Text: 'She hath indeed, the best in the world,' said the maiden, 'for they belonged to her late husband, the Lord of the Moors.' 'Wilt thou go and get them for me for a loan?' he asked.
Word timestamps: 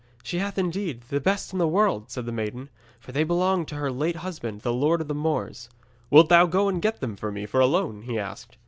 'She 0.23 0.39
hath 0.39 0.57
indeed, 0.57 1.01
the 1.09 1.19
best 1.21 1.53
in 1.53 1.59
the 1.59 1.67
world,' 1.67 2.09
said 2.09 2.25
the 2.25 2.31
maiden, 2.31 2.71
'for 2.99 3.11
they 3.11 3.23
belonged 3.23 3.67
to 3.67 3.75
her 3.75 3.91
late 3.91 4.15
husband, 4.15 4.61
the 4.61 4.73
Lord 4.73 4.99
of 4.99 5.07
the 5.07 5.13
Moors.' 5.13 5.69
'Wilt 6.09 6.27
thou 6.29 6.47
go 6.47 6.67
and 6.67 6.81
get 6.81 7.01
them 7.01 7.15
for 7.15 7.31
me 7.31 7.45
for 7.45 7.59
a 7.59 7.67
loan?' 7.67 8.01
he 8.01 8.17
asked. 8.17 8.57